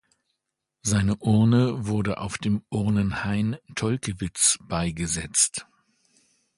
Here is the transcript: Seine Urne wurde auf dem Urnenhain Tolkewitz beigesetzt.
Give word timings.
Seine 0.81 1.15
Urne 1.17 1.85
wurde 1.85 2.17
auf 2.17 2.39
dem 2.39 2.63
Urnenhain 2.71 3.57
Tolkewitz 3.75 4.57
beigesetzt. 4.63 5.67